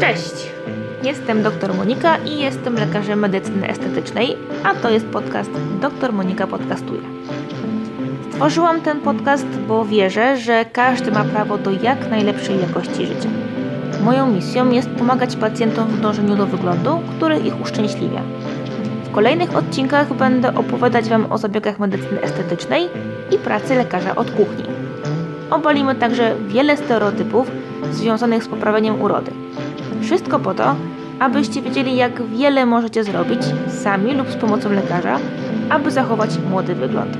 [0.00, 0.50] Cześć!
[1.02, 5.50] Jestem dr Monika i jestem lekarzem medycyny estetycznej, a to jest podcast
[5.80, 7.00] Dr Monika Podcastuje.
[8.30, 13.28] Stworzyłam ten podcast, bo wierzę, że każdy ma prawo do jak najlepszej jakości życia.
[14.04, 18.22] Moją misją jest pomagać pacjentom w dążeniu do wyglądu, który ich uszczęśliwia.
[19.04, 22.88] W kolejnych odcinkach będę opowiadać Wam o zabiegach medycyny estetycznej
[23.30, 24.64] i pracy lekarza od kuchni.
[25.50, 27.50] Obalimy także wiele stereotypów
[27.90, 29.32] związanych z poprawieniem urody.
[30.02, 30.74] Wszystko po to,
[31.20, 35.18] abyście wiedzieli, jak wiele możecie zrobić sami lub z pomocą lekarza,
[35.70, 37.16] aby zachować młody wygląd.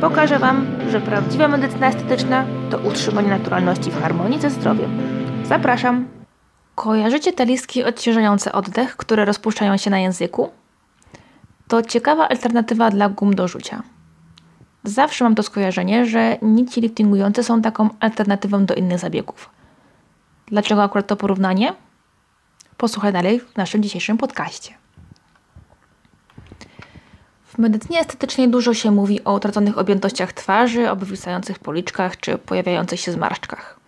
[0.00, 4.90] Pokażę Wam, że prawdziwa medycyna estetyczna to utrzymanie naturalności w harmonii ze zdrowiem.
[5.44, 6.06] Zapraszam!
[6.74, 10.50] Kojarzycie te listki odciążające oddech, które rozpuszczają się na języku?
[11.68, 13.82] To ciekawa alternatywa dla gum do rzucia.
[14.84, 19.50] Zawsze mam to skojarzenie, że nici liftingujące są taką alternatywą do innych zabiegów.
[20.50, 21.74] Dlaczego akurat to porównanie?
[22.76, 24.74] Posłuchaj dalej w naszym dzisiejszym podcaście.
[27.44, 33.12] W medycynie estetycznej dużo się mówi o utraconych objętościach twarzy, obwisających policzkach czy pojawiających się
[33.12, 33.80] zmarszczkach.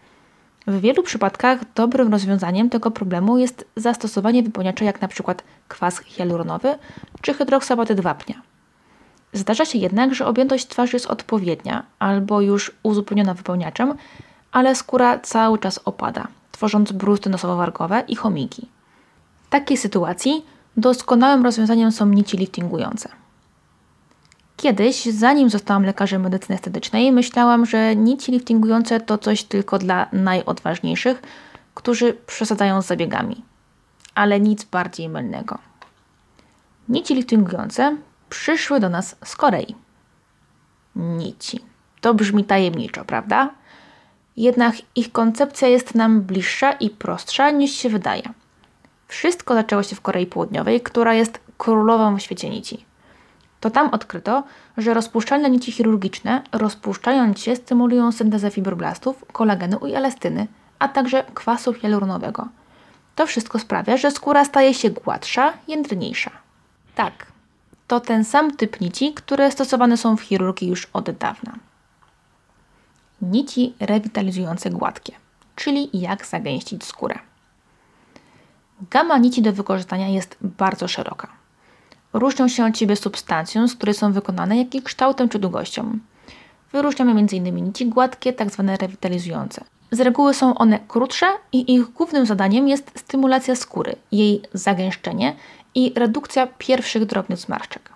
[0.66, 5.34] W wielu przypadkach dobrym rozwiązaniem tego problemu jest zastosowanie wypełniacza jak np.
[5.68, 6.78] kwas hialuronowy
[7.20, 8.42] czy hydroksabatyd wapnia.
[9.32, 13.94] Zdarza się jednak, że objętość twarzy jest odpowiednia albo już uzupełniona wypełniaczem,
[14.52, 16.26] ale skóra cały czas opada,
[16.60, 18.68] tworząc bruzdy nosowo-wargowe i chomiki.
[19.42, 20.44] W takiej sytuacji
[20.76, 23.08] doskonałym rozwiązaniem są nici liftingujące.
[24.56, 31.22] Kiedyś, zanim zostałam lekarzem medycyny estetycznej, myślałam, że nici liftingujące to coś tylko dla najodważniejszych,
[31.74, 33.44] którzy przesadzają z zabiegami.
[34.14, 35.58] Ale nic bardziej mylnego.
[36.88, 37.96] Nici liftingujące
[38.28, 39.74] przyszły do nas z Korei.
[40.96, 41.60] Nici.
[42.00, 43.59] To brzmi tajemniczo, prawda?
[44.36, 48.22] Jednak ich koncepcja jest nam bliższa i prostsza niż się wydaje.
[49.08, 52.84] Wszystko zaczęło się w Korei Południowej, która jest królową w świecie nici.
[53.60, 54.42] To tam odkryto,
[54.76, 60.46] że rozpuszczalne nici chirurgiczne, rozpuszczając się, stymulują syntezę fibroblastów, kolagenu i elastyny,
[60.78, 62.48] a także kwasu hialuronowego.
[63.14, 66.30] To wszystko sprawia, że skóra staje się gładsza, jędrniejsza.
[66.94, 67.26] Tak,
[67.86, 71.52] to ten sam typ nici, które stosowane są w chirurgii już od dawna.
[73.22, 75.12] Nici rewitalizujące gładkie,
[75.56, 77.18] czyli jak zagęścić skórę.
[78.90, 81.28] Gama nici do wykorzystania jest bardzo szeroka.
[82.12, 85.98] Różnią się od siebie substancją, z której są wykonane, jak i kształtem czy długością.
[86.72, 87.64] Wyróżniamy m.in.
[87.64, 88.64] nici gładkie, tzw.
[88.68, 89.64] Tak rewitalizujące.
[89.90, 95.36] Z reguły są one krótsze i ich głównym zadaniem jest stymulacja skóry, jej zagęszczenie
[95.74, 97.92] i redukcja pierwszych drobnych zmarszczek.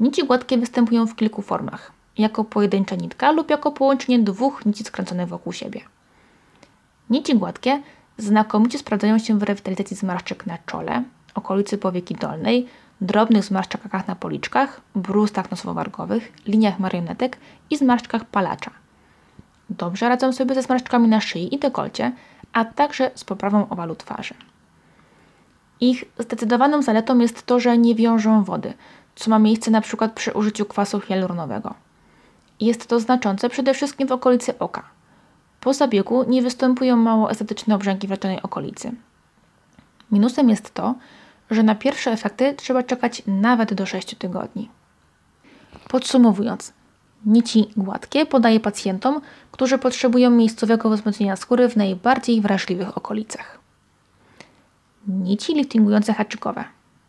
[0.00, 5.28] Nici gładkie występują w kilku formach, jako pojedyncza nitka lub jako połączenie dwóch nici skręconych
[5.28, 5.80] wokół siebie.
[7.10, 7.82] Nici gładkie
[8.18, 11.02] znakomicie sprawdzają się w rewitalizacji zmarszczek na czole,
[11.34, 12.66] okolicy powieki dolnej,
[13.00, 17.38] drobnych zmarszczkach na policzkach, brustach nosowo-wargowych, liniach marionetek
[17.70, 18.70] i zmarszczkach palacza.
[19.70, 22.12] Dobrze radzą sobie ze zmarszczkami na szyi i dekolcie,
[22.52, 24.34] a także z poprawą owalu twarzy.
[25.80, 28.74] Ich zdecydowaną zaletą jest to, że nie wiążą wody,
[29.14, 31.74] co ma miejsce przykład przy użyciu kwasu hialuronowego.
[32.64, 34.82] Jest to znaczące przede wszystkim w okolicy oka.
[35.60, 38.92] Po zabiegu nie występują mało estetyczne obrzęki w leczonej okolicy.
[40.12, 40.94] Minusem jest to,
[41.50, 44.70] że na pierwsze efekty trzeba czekać nawet do 6 tygodni.
[45.88, 46.72] Podsumowując,
[47.26, 49.20] nici gładkie podaję pacjentom,
[49.52, 53.58] którzy potrzebują miejscowego wzmocnienia skóry w najbardziej wrażliwych okolicach.
[55.08, 56.64] Nici liftingujące haczykowe,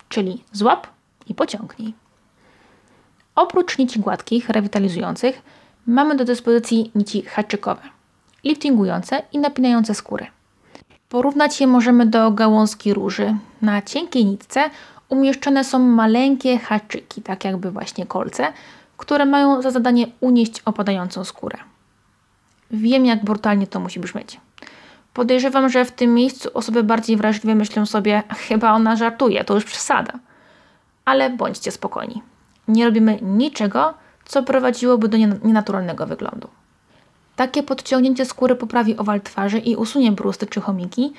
[0.10, 0.88] czyli złap
[1.28, 2.05] i pociągnij.
[3.36, 5.42] Oprócz nici gładkich, rewitalizujących,
[5.88, 7.82] mamy do dyspozycji nici haczykowe,
[8.44, 10.28] liftingujące i napinające skórę.
[11.10, 13.36] Porównać je możemy do gałązki róży.
[13.62, 14.70] Na cienkiej nitce
[15.10, 18.54] umieszczone są maleńkie haczyki, tak jakby właśnie kolce,
[18.98, 21.58] które mają za zadanie unieść opadającą skórę.
[22.72, 24.40] Wiem, jak brutalnie to musi brzmieć.
[25.14, 29.66] Podejrzewam, że w tym miejscu osoby bardziej wrażliwe myślą sobie, chyba ona żartuje, to już
[29.66, 30.14] przesada.
[31.06, 32.22] Ale bądźcie spokojni.
[32.68, 33.94] Nie robimy niczego,
[34.26, 36.48] co prowadziłoby do nienaturalnego wyglądu.
[37.36, 41.14] Takie podciągnięcie skóry poprawi owal twarzy i usunie brusty czy chomiki,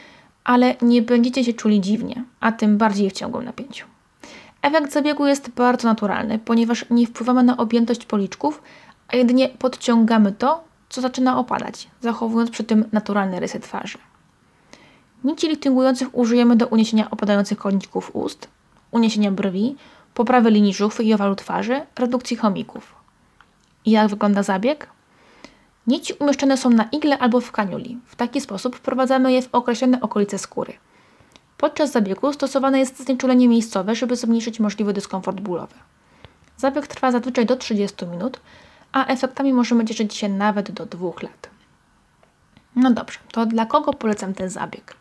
[0.44, 3.86] ale nie będziecie się czuli dziwnie, a tym bardziej w ciągłym napięciu.
[4.62, 8.62] Efekt zabiegu jest bardzo naturalny, ponieważ nie wpływamy na objętość policzków,
[9.08, 13.98] a jedynie podciągamy to, co zaczyna opadać, zachowując przy tym naturalne rysy twarzy.
[15.24, 18.48] Nici liftingujących użyjemy do uniesienia opadających koniczków ust,
[18.90, 19.76] uniesienia brwi,
[20.16, 22.94] poprawy linii żuchwy i owalu twarzy, redukcji chomików.
[23.84, 24.90] I jak wygląda zabieg?
[25.86, 27.98] Nici umieszczone są na igle albo w kaniuli.
[28.06, 30.72] W taki sposób wprowadzamy je w określone okolice skóry.
[31.56, 35.74] Podczas zabiegu stosowane jest znieczulenie miejscowe, żeby zmniejszyć możliwy dyskomfort bólowy.
[36.56, 38.40] Zabieg trwa zazwyczaj do 30 minut,
[38.92, 41.50] a efektami możemy cieszyć się nawet do 2 lat.
[42.76, 44.96] No dobrze, to dla kogo polecam ten zabieg?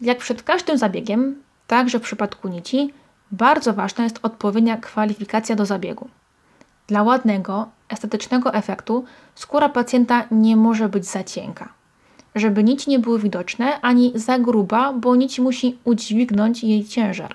[0.00, 2.92] Jak przed każdym zabiegiem, także w przypadku nici,
[3.32, 6.08] bardzo ważna jest odpowiednia kwalifikacja do zabiegu.
[6.86, 11.68] Dla ładnego, estetycznego efektu skóra pacjenta nie może być za cienka.
[12.34, 17.34] Żeby nici nie były widoczne, ani za gruba, bo nić musi udźwignąć jej ciężar.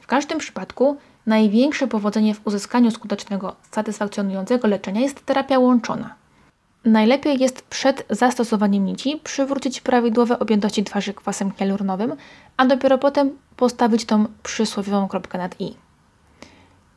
[0.00, 0.96] W każdym przypadku
[1.26, 6.14] największe powodzenie w uzyskaniu skutecznego, satysfakcjonującego leczenia jest terapia łączona.
[6.84, 12.16] Najlepiej jest przed zastosowaniem nici przywrócić prawidłowe objętości twarzy kwasem hialuronowym,
[12.56, 15.74] a dopiero potem postawić tą przysłowiową kropkę nad i.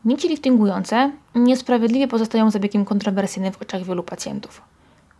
[0.06, 4.62] Nici liftingujące niesprawiedliwie pozostają zabiegiem kontrowersyjnym w oczach wielu pacjentów.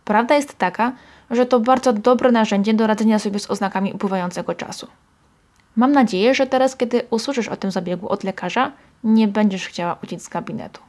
[0.04, 0.92] Prawda jest taka,
[1.30, 4.86] że to bardzo dobre narzędzie do radzenia sobie z oznakami upływającego czasu.
[5.76, 8.72] Mam nadzieję, że teraz, kiedy usłyszysz o tym zabiegu od lekarza,
[9.04, 10.80] nie będziesz chciała uciec z gabinetu.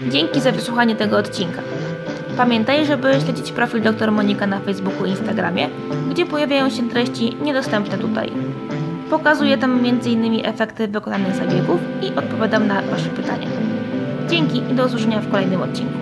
[0.00, 1.62] Dzięki za wysłuchanie tego odcinka.
[2.36, 5.68] Pamiętaj, żeby śledzić profil dr Monika na Facebooku i Instagramie,
[6.10, 8.32] gdzie pojawiają się treści niedostępne tutaj.
[9.10, 10.46] Pokazuję tam m.in.
[10.46, 13.48] efekty wykonanych zabiegów i odpowiadam na Wasze pytania.
[14.30, 15.98] Dzięki i do usłyszenia w kolejnym odcinku.